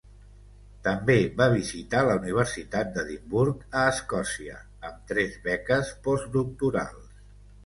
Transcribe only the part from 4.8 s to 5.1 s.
amb